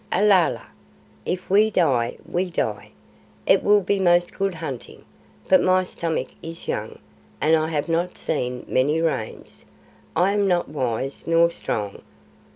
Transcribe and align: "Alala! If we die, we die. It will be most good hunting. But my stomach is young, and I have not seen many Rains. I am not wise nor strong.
"Alala! 0.11 0.65
If 1.27 1.47
we 1.47 1.69
die, 1.69 2.17
we 2.25 2.49
die. 2.49 2.89
It 3.45 3.61
will 3.63 3.81
be 3.81 3.99
most 3.99 4.33
good 4.35 4.55
hunting. 4.55 5.05
But 5.47 5.61
my 5.61 5.83
stomach 5.83 6.29
is 6.41 6.67
young, 6.67 6.97
and 7.39 7.55
I 7.55 7.67
have 7.67 7.87
not 7.87 8.17
seen 8.17 8.65
many 8.67 8.99
Rains. 8.99 9.63
I 10.15 10.31
am 10.33 10.47
not 10.47 10.67
wise 10.67 11.27
nor 11.27 11.51
strong. 11.51 12.01